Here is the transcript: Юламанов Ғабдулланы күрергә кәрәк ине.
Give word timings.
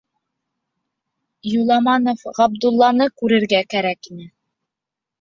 Юламанов 1.59 2.25
Ғабдулланы 2.39 3.11
күрергә 3.23 3.65
кәрәк 3.75 4.15
ине. 4.15 4.31